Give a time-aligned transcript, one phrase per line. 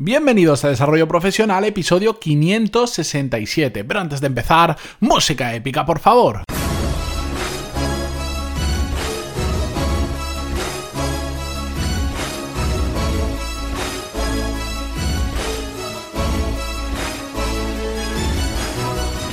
[0.00, 3.82] Bienvenidos a Desarrollo Profesional, episodio 567.
[3.82, 6.44] Pero antes de empezar, música épica, por favor.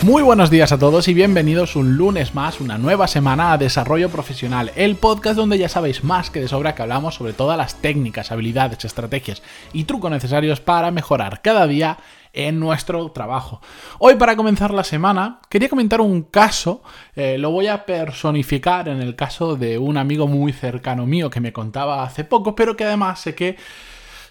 [0.06, 4.12] Muy buenos días a todos y bienvenidos un lunes más, una nueva semana a Desarrollo
[4.12, 7.82] Profesional, el podcast donde ya sabéis más que de sobra que hablamos sobre todas las
[7.82, 9.42] técnicas, habilidades, estrategias
[9.74, 11.98] y trucos necesarios para mejorar cada día
[12.34, 13.62] en nuestro trabajo.
[13.98, 16.84] Hoy para comenzar la semana quería comentar un caso,
[17.16, 21.40] eh, lo voy a personificar en el caso de un amigo muy cercano mío que
[21.40, 23.58] me contaba hace poco, pero que además sé que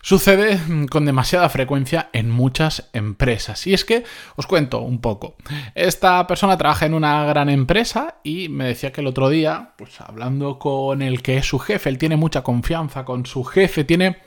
[0.06, 3.66] Sucede mm, con demasiada frecuencia en muchas empresas.
[3.66, 4.04] Y es que
[4.36, 5.36] os cuento un poco.
[5.74, 9.98] Esta persona trabaja en una gran empresa y me decía que el otro día, pues
[10.02, 14.18] hablando con el que es su jefe, él tiene mucha confianza con su jefe, tiene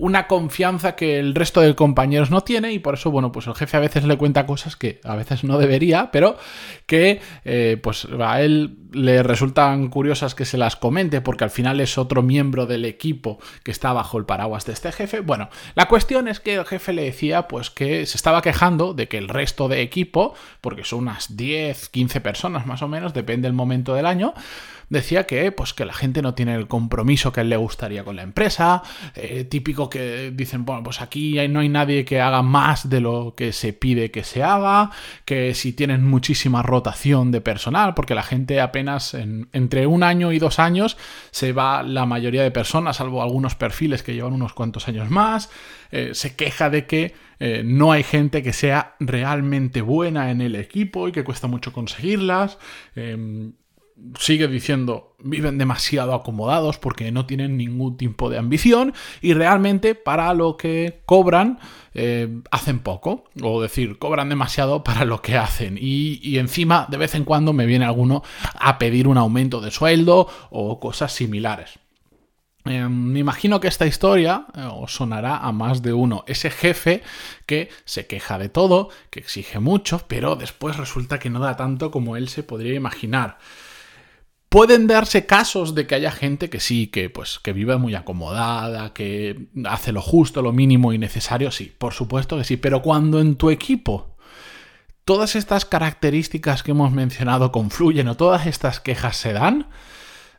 [0.00, 3.54] una confianza que el resto de compañeros no tiene y por eso, bueno, pues el
[3.54, 6.38] jefe a veces le cuenta cosas que a veces no debería, pero
[6.86, 11.80] que eh, pues a él le resultan curiosas que se las comente porque al final
[11.80, 15.20] es otro miembro del equipo que está bajo el paraguas de este jefe.
[15.20, 19.06] Bueno, la cuestión es que el jefe le decía pues que se estaba quejando de
[19.06, 23.48] que el resto de equipo, porque son unas 10, 15 personas más o menos, depende
[23.48, 24.32] del momento del año,
[24.90, 28.16] decía que, pues, que la gente no tiene el compromiso que él le gustaría con
[28.16, 28.82] la empresa.
[29.14, 33.34] Eh, típico que dicen, bueno, pues aquí no hay nadie que haga más de lo
[33.36, 34.90] que se pide que se haga,
[35.24, 40.38] que si tienen muchísima rotación de personal, porque la gente apenas entre un año y
[40.38, 40.96] dos años
[41.30, 45.50] se va la mayoría de personas, salvo algunos perfiles que llevan unos cuantos años más.
[45.90, 50.54] Eh, se queja de que eh, no hay gente que sea realmente buena en el
[50.54, 52.58] equipo y que cuesta mucho conseguirlas.
[52.94, 53.52] Em,
[54.18, 60.32] sigue diciendo, viven demasiado acomodados porque no tienen ningún tipo de ambición y realmente para
[60.34, 61.58] lo que cobran
[61.94, 67.14] eh, hacen poco, o decir, cobran demasiado para lo que hacen y, encima de vez
[67.14, 68.22] en cuando me viene alguno
[68.58, 71.78] a pedir un aumento de sueldo o cosas similares.
[72.66, 76.24] Eh, me imagino que esta historia eh, os sonará a más de uno.
[76.26, 77.02] Ese jefe
[77.46, 81.90] que se queja de todo, que exige mucho, pero después resulta que no da tanto
[81.90, 83.38] como él se podría imaginar.
[84.50, 88.92] Pueden darse casos de que haya gente que sí, que pues que vive muy acomodada,
[88.92, 93.20] que hace lo justo, lo mínimo y necesario, sí, por supuesto que sí, pero cuando
[93.20, 94.16] en tu equipo
[95.04, 99.68] todas estas características que hemos mencionado confluyen o todas estas quejas se dan,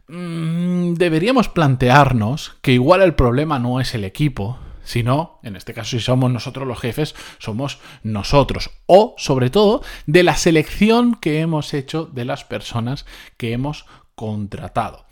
[0.09, 5.91] mm, deberíamos plantearnos que igual el problema no es el equipo, sino, en este caso,
[5.91, 8.71] si somos nosotros los jefes, somos nosotros.
[8.85, 13.05] O, sobre todo, de la selección que hemos hecho de las personas
[13.37, 15.05] que hemos contratado.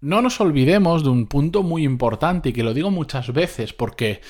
[0.00, 4.20] No nos olvidemos de un punto muy importante y que lo digo muchas veces porque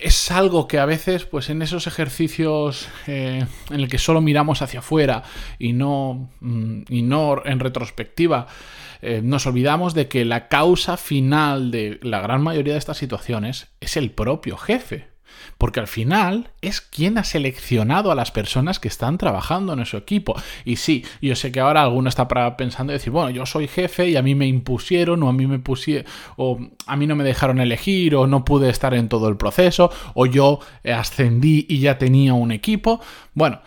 [0.00, 4.62] es algo que a veces, pues en esos ejercicios eh, en el que solo miramos
[4.62, 5.24] hacia afuera
[5.58, 8.46] y no, mm, y no en retrospectiva,
[9.02, 13.68] eh, nos olvidamos de que la causa final de la gran mayoría de estas situaciones
[13.80, 15.07] es el propio jefe.
[15.58, 19.96] Porque al final es quien ha seleccionado a las personas que están trabajando en su
[19.96, 20.34] equipo.
[20.64, 24.08] Y sí, yo sé que ahora alguno está pensando y decir, bueno, yo soy jefe
[24.08, 27.24] y a mí me impusieron o a mí me pusieron o a mí no me
[27.24, 31.98] dejaron elegir o no pude estar en todo el proceso o yo ascendí y ya
[31.98, 33.00] tenía un equipo.
[33.34, 33.60] Bueno,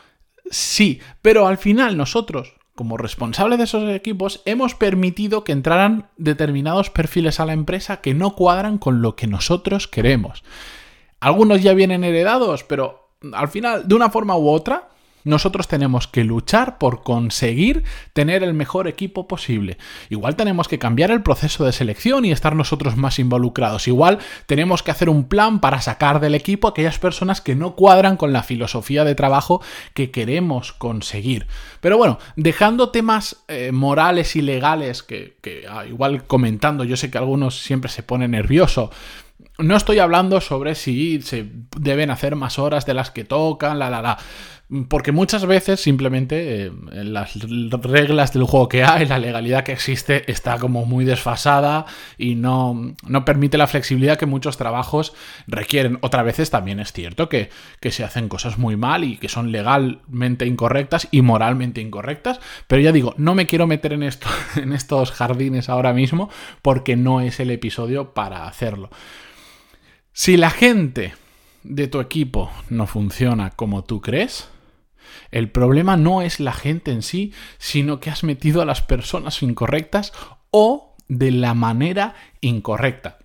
[0.50, 6.90] sí, pero al final nosotros como responsables de esos equipos, hemos permitido que entraran determinados
[6.90, 10.44] perfiles a la empresa que no cuadran con lo que nosotros queremos.
[11.22, 14.90] Algunos ya vienen heredados, pero al final, de una forma u otra,
[15.24, 17.84] nosotros tenemos que luchar por conseguir
[18.14, 19.78] tener el mejor equipo posible.
[20.10, 23.88] Igual tenemos que cambiar el proceso de selección y estar nosotros más involucrados.
[23.88, 28.18] Igual tenemos que hacer un plan para sacar del equipo aquellas personas que no cuadran
[28.18, 29.62] con la filosofía de trabajo
[29.94, 31.48] que queremos conseguir.
[31.82, 35.38] Pero bueno, dejando temas eh, morales y legales que,
[35.70, 38.90] ah, igual comentando, yo sé que algunos siempre se ponen nerviosos
[39.58, 41.48] no estoy hablando sobre si se
[41.78, 44.18] deben hacer más horas de las que tocan, la, la, la.
[44.88, 47.34] Porque muchas veces simplemente eh, las
[47.82, 51.86] reglas del juego que hay, la legalidad que existe está como muy desfasada
[52.18, 55.14] y no, no, permite la flexibilidad que muchos trabajos
[55.46, 55.98] requieren.
[56.00, 57.50] Otras veces también es cierto que,
[57.82, 62.82] que se hacen cosas muy mal y que son legalmente incorrectas y moralmente incorrectas, pero
[62.82, 66.30] ya digo, no me quiero meter en, esto, en estos jardines ahora mismo
[66.62, 68.90] porque no es el episodio para hacerlo.
[70.14, 71.14] Si la gente
[71.64, 74.50] de tu equipo no funciona como tú crees,
[75.32, 79.42] el problema no es la gente en sí, sino que has metido a las personas
[79.42, 80.12] incorrectas
[80.52, 83.20] o de la manera incorrecta.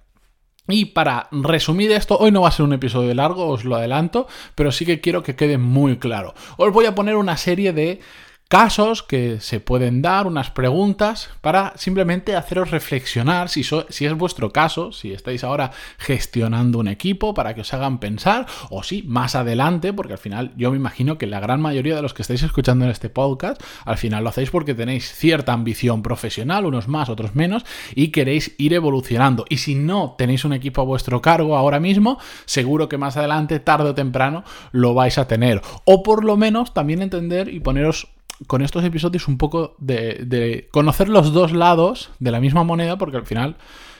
[0.68, 4.28] Y para resumir esto, hoy no va a ser un episodio largo, os lo adelanto,
[4.54, 6.34] pero sí que quiero que quede muy claro.
[6.56, 8.00] Os voy a poner una serie de
[8.48, 14.92] casos que se pueden dar, unas preguntas, para simplemente haceros reflexionar si, es vuestro caso,
[14.92, 19.92] si estáis ahora gestionando un equipo, para que os hagan pensar, o si más adelante,
[19.92, 22.84] porque al final yo me imagino que la gran mayoría de los que estáis escuchando
[22.84, 27.34] en este podcast, al final lo hacéis porque tenéis cierta ambición profesional, unos más, otros
[27.34, 27.64] menos,
[27.94, 29.44] y queréis ir evolucionando.
[29.48, 33.58] Y si no tenéis un equipo a vuestro cargo ahora mismo, seguro que más adelante,
[33.58, 35.62] tarde o temprano, lo vais a tener.
[35.84, 38.08] O por lo menos también entender y poneros
[38.46, 43.16] con estos episodios un poco de, conocer los dos lados de la misma moneda, porque
[43.16, 43.56] al final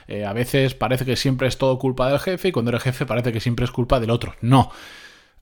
[0.08, 3.06] eh, a veces parece que siempre es todo culpa del jefe y cuando eres jefe
[3.06, 4.34] parece que siempre es culpa del otro.
[4.40, 4.70] No.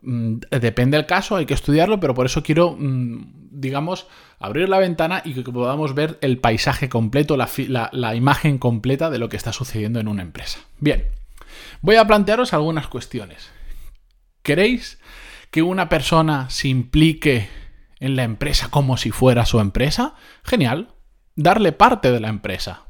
[0.02, 4.06] Mm, depende del caso, hay que estudiarlo, pero por eso quiero, mm, digamos,
[4.38, 9.29] abrir la ventana y que podamos ver el paisaje completo, la imagen completa de lo
[9.29, 10.61] que está sucediendo en una empresa.
[10.79, 11.06] Bien,
[11.81, 13.50] voy a plantearos algunas cuestiones.
[14.43, 14.99] ¿Queréis
[15.50, 17.49] que una persona se implique
[18.05, 20.89] en la empresa como si fuera su empresa, genial.
[21.37, 22.83] Darle parte de la empresa.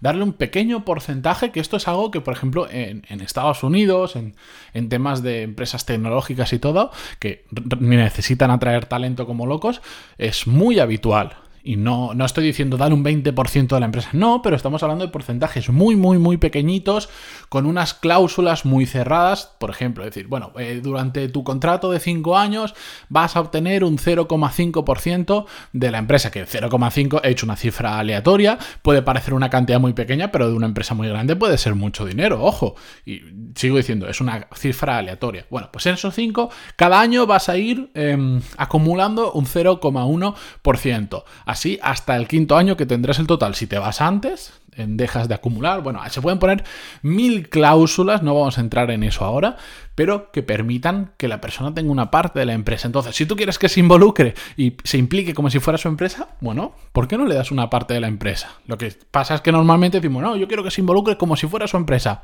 [0.00, 4.34] Darle un pequeño porcentaje, que esto es algo que, por ejemplo, en, Estados Unidos, en,
[4.74, 6.90] en, temas de empresas tecnológicas y todo,
[7.20, 7.44] que
[7.78, 9.82] necesitan atraer talento como locos,
[10.18, 11.36] es muy habitual.
[11.66, 15.04] Y no, no estoy diciendo dar un 20% de la empresa, no, pero estamos hablando
[15.04, 17.08] de porcentajes muy, muy, muy pequeñitos,
[17.48, 19.50] con unas cláusulas muy cerradas.
[19.58, 22.76] Por ejemplo, decir, bueno, eh, durante tu contrato de 5 años
[23.08, 28.58] vas a obtener un 0,5% de la empresa, que 0,5 he hecho una cifra aleatoria,
[28.82, 32.06] puede parecer una cantidad muy pequeña, pero de una empresa muy grande puede ser mucho
[32.06, 32.76] dinero, ojo.
[33.04, 33.22] Y
[33.56, 35.46] sigo diciendo, es una cifra aleatoria.
[35.50, 41.24] Bueno, pues en esos 5, cada año vas a ir em, acumulando un 0,1%
[41.56, 43.54] así hasta el quinto año que tendrás el total.
[43.54, 45.82] Si te vas antes, dejas de acumular.
[45.82, 46.64] Bueno, se pueden poner
[47.02, 49.56] mil cláusulas, no vamos a entrar en eso ahora,
[49.94, 52.86] pero que permitan que la persona tenga una parte de la empresa.
[52.86, 56.28] Entonces, si tú quieres que se involucre y se implique como si fuera su empresa,
[56.40, 58.50] bueno, ¿por qué no le das una parte de la empresa?
[58.66, 61.46] Lo que pasa es que normalmente decimos, no, yo quiero que se involucre como si
[61.46, 62.22] fuera su empresa.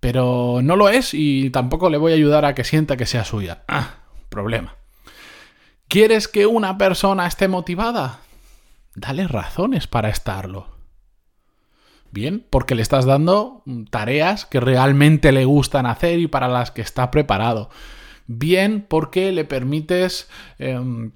[0.00, 3.24] Pero no lo es y tampoco le voy a ayudar a que sienta que sea
[3.24, 3.64] suya.
[3.66, 3.96] Ah,
[4.28, 4.76] problema.
[5.88, 8.20] ¿Quieres que una persona esté motivada?
[9.00, 10.76] Dale razones para estarlo.
[12.10, 16.80] Bien, porque le estás dando tareas que realmente le gustan hacer y para las que
[16.80, 17.70] está preparado.
[18.26, 20.28] Bien, porque le permites,
[20.58, 21.12] em,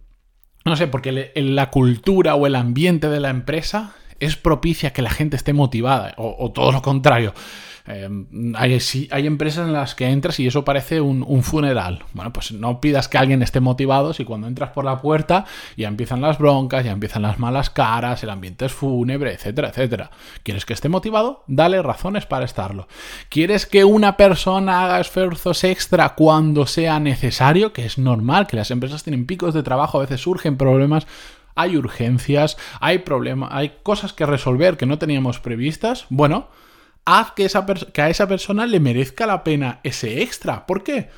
[0.64, 5.10] no sé, porque la cultura o el ambiente de la empresa es propicia que la
[5.10, 7.34] gente esté motivada, o todo lo contrario
[7.84, 8.78] Em, hay,
[9.10, 12.04] hay, empresas en las que entras y eso parece un, funeral.
[12.12, 15.46] Bueno, pues no pidas que alguien esté motivado si cuando entras por la puerta
[15.76, 20.10] ya empiezan las broncas, ya empiezan las malas caras, el ambiente es fúnebre, etcétera, etcétera.
[20.44, 21.42] ¿Quieres que esté motivado?
[21.48, 22.86] Dale razones para estarlo.
[23.28, 27.72] ¿Quieres que una persona haga esfuerzos extra cuando sea necesario?
[27.72, 31.06] Que es normal, que las empresas tienen picos de trabajo, a veces surgen problemas
[31.54, 36.06] hay urgencias, hay problemas, hay cosas que resolver que no teníamos previstas.
[36.08, 36.49] Bueno,
[37.04, 40.66] haz que, esa que a esa persona le merezca la pena ese extra.
[40.66, 41.10] ¿Por qué?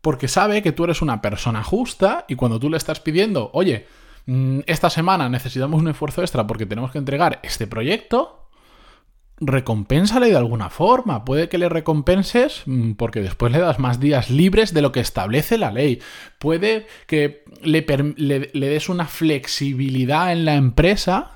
[0.00, 3.86] Porque sabe que tú eres una persona justa y cuando tú le estás pidiendo, oye,
[4.26, 8.43] mm, esta semana necesitamos un esfuerzo extra porque tenemos que entregar este proyecto,
[9.38, 11.24] recompénsale de alguna forma.
[11.24, 15.00] Puede que le recompenses mm, porque después le das más días libres de lo que
[15.00, 16.00] establece la ley.
[16.38, 17.84] Puede que le,
[18.16, 21.34] le des una flexibilidad en la empresa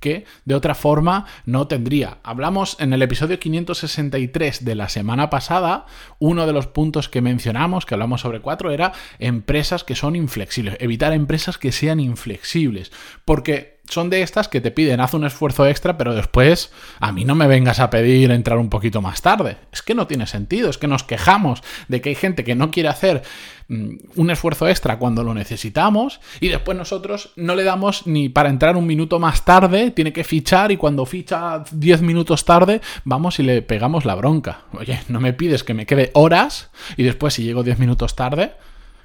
[0.00, 2.18] que de otra forma no tendría.
[2.22, 5.86] Hablamos en el episodio 563 de la semana pasada,
[6.18, 10.76] uno de los puntos que mencionamos, que hablamos sobre cuatro, era empresas que son inflexibles,
[10.80, 12.90] evitar empresas que sean inflexibles,
[13.24, 16.70] porque son de estas que te piden haz un esfuerzo extra, pero después
[17.00, 19.56] a mí no me vengas a pedir entrar un poquito más tarde.
[19.72, 22.70] Es que no tiene sentido, es que nos quejamos de que hay gente que no
[22.70, 23.22] quiere hacer
[23.68, 28.48] mm, un esfuerzo extra cuando lo necesitamos y después nosotros no le damos ni para
[28.48, 33.40] entrar un minuto más tarde, tiene que fichar y cuando ficha 10 minutos tarde vamos
[33.40, 34.62] y le pegamos la bronca.
[34.72, 38.54] Oye, no me pides que me quede horas y después si llego 10 minutos tarde,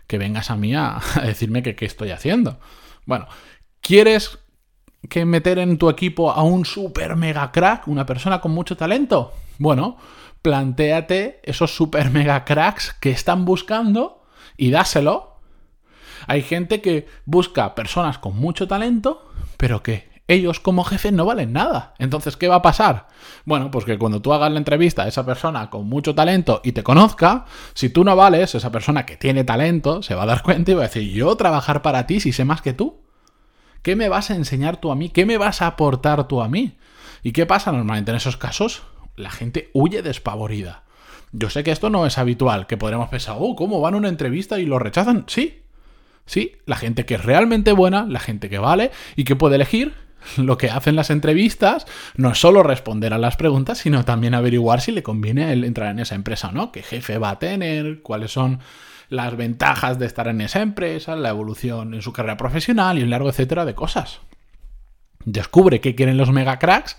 [0.07, 2.59] que vengas a mí a, decirme que qué estoy haciendo.
[3.05, 3.27] Bueno,
[3.81, 4.39] ¿quieres
[5.07, 9.33] que meter en tu equipo a un super mega crack, una persona con mucho talento?
[9.57, 9.97] Bueno,
[10.41, 14.23] plantéate esos super mega cracks que están buscando
[14.57, 15.39] y dáselo.
[16.27, 21.53] Hay gente que busca personas con mucho talento, pero que ellos como jefe no valen
[21.53, 21.93] nada.
[21.99, 23.07] Entonces, ¿qué va a pasar?
[23.45, 26.71] Bueno, pues que cuando tú hagas la entrevista a esa persona con mucho talento y
[26.71, 30.41] te conozca, si tú no vales, esa persona que tiene talento se va a dar
[30.43, 33.04] cuenta y va a decir, yo trabajar para ti si sé más que tú.
[33.85, 35.07] ¿Qué me vas a enseñar tú a mí?
[35.07, 36.73] ¿Qué me vas a aportar tú a mí?
[37.23, 38.83] ¿Y qué pasa normalmente en esos casos?
[39.15, 40.83] la gente huye despavorida.
[41.31, 44.09] Yo sé que esto no es habitual, que podremos pensar, oh, ¿cómo van a una
[44.09, 45.25] entrevista y lo rechazan?
[45.27, 45.63] Sí,
[46.25, 49.93] sí, la gente que es realmente buena, la gente que vale y que puede elegir,
[50.37, 54.81] lo que hacen las entrevistas no es solo responder a las preguntas, sino también averiguar
[54.81, 58.01] si le conviene él entrar en esa empresa o no, qué jefe va a tener,
[58.01, 58.59] cuáles son
[59.09, 63.09] las ventajas de estar en esa empresa, la evolución en su carrera profesional y un
[63.09, 64.19] largo etcétera de cosas.
[65.25, 66.97] Descubre qué quieren los mega cracks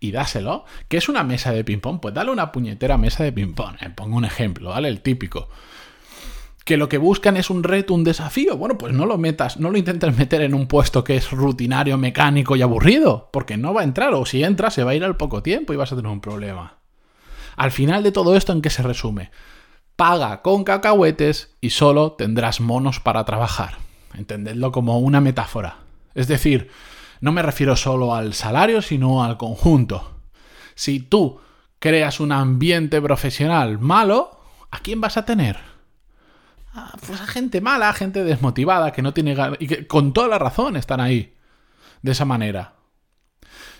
[0.00, 0.64] y dáselo.
[0.88, 2.00] ¿Qué es una mesa de ping-pong?
[2.00, 3.76] Pues dale una puñetera mesa de ping-pong.
[3.80, 4.88] Eh, pongo un ejemplo, ¿vale?
[4.88, 5.48] El típico.
[6.64, 8.56] Que lo que buscan es un reto, un desafío.
[8.56, 11.96] Bueno, pues no lo metas, no lo intentes meter en un puesto que es rutinario,
[11.96, 15.04] mecánico y aburrido, porque no va a entrar, o si entra, se va a ir
[15.04, 16.78] al poco tiempo y vas a tener un problema.
[17.56, 19.30] Al final de todo esto, ¿en qué se resume?
[19.96, 23.78] Paga con cacahuetes y solo tendrás monos para trabajar.
[24.14, 25.78] Entendedlo como una metáfora.
[26.14, 26.70] Es decir,
[27.20, 30.12] no me refiero solo al salario, sino al conjunto.
[30.74, 31.40] Si tú
[31.78, 34.38] creas un ambiente profesional malo,
[34.70, 35.58] ¿a quién vas a tener?
[36.74, 40.12] Ah, pues a gente mala, a gente desmotivada, que no tiene ganas, y que con
[40.12, 41.34] toda la razón están ahí.
[42.02, 42.74] De esa manera.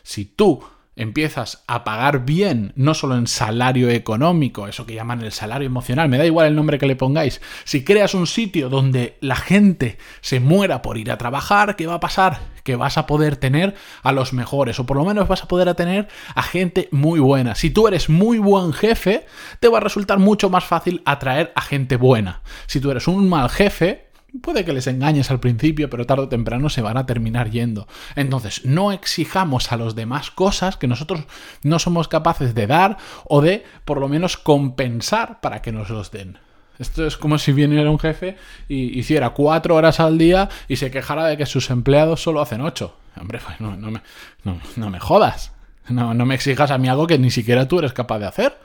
[0.03, 0.65] Si tú
[0.97, 6.09] empiezas a pagar bien, no solo en salario económico, eso que llaman el salario emocional,
[6.09, 9.99] me da igual el nombre que le pongáis, si creas un sitio donde la gente
[10.23, 12.41] se muera por ir a trabajar, ¿qué va a pasar?
[12.65, 15.73] Que vas a poder tener a los mejores, o por lo menos vas a poder
[15.75, 17.55] tener a gente muy buena.
[17.55, 19.27] Si tú eres muy buen jefe,
[19.61, 22.41] te va a resultar mucho más fácil atraer a gente buena.
[22.67, 24.06] Si tú eres un mal jefe,
[24.43, 27.87] Puede que les engañes al principio, pero tarde o temprano se van a terminar yendo.
[28.15, 31.25] Entonces, no exijamos a los demás cosas que nosotros
[31.63, 36.11] no somos capaces de dar o de, por lo menos, compensar para que nos los
[36.11, 36.39] den.
[36.79, 38.37] Esto es como si viniera un jefe
[38.69, 42.61] y hiciera cuatro horas al día y se quejara de que sus empleados solo hacen
[42.61, 42.97] ocho.
[43.19, 44.01] Hombre, pues no, me,
[44.45, 45.53] no me jodas.
[45.89, 48.59] No, no me exijas a mí algo que ni siquiera tú eres capaz de hacer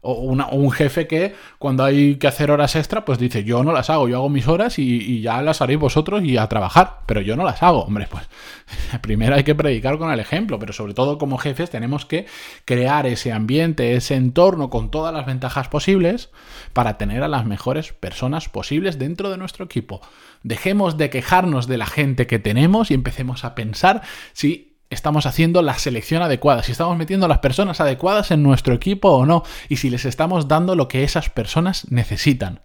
[0.00, 3.90] o, un jefe que cuando hay que hacer horas extra, pues dice, yo no las
[3.90, 7.36] hago, yo hago mis horas y, ya las haréis vosotros y a trabajar, pero yo
[7.36, 7.82] no las hago.
[7.86, 8.28] Hombre, pues
[9.00, 12.26] primero hay que predicar con el ejemplo, pero sobre todo como jefes tenemos que
[12.64, 16.30] crear ese ambiente, ese entorno con todas las ventajas posibles
[16.72, 20.00] para tener a las mejores personas posibles dentro de nuestro equipo.
[20.42, 25.62] Dejemos de quejarnos de la gente que tenemos y empecemos a pensar si estamos haciendo
[25.62, 29.76] la selección adecuada, si estamos metiendo las personas adecuadas en nuestro equipo o no, y
[29.76, 32.60] si les estamos dando lo que esas personas necesitan.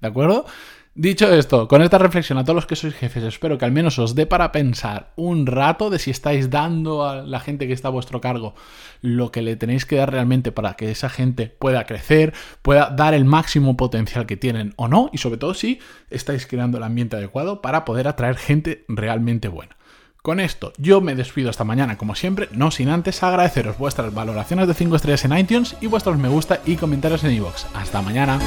[0.00, 0.46] ¿De acuerdo?
[0.94, 3.98] Dicho esto, con esta reflexión a todos los que sois jefes, espero que al menos
[3.98, 7.88] os dé para pensar un rato de si estáis dando a la gente que está
[7.88, 8.54] a vuestro cargo
[9.00, 13.14] lo que le tenéis que dar realmente para que esa gente pueda crecer, pueda dar
[13.14, 17.16] el máximo potencial que tienen o no, y sobre todo si estáis creando el ambiente
[17.16, 19.78] adecuado para poder atraer gente realmente buena.
[20.22, 24.68] Con esto yo me despido esta mañana como siempre, no sin antes agradeceros vuestras valoraciones
[24.68, 27.64] de 5 estrellas en iTunes y vuestros me gusta y comentarios en iVoox.
[27.74, 28.38] Hasta mañana.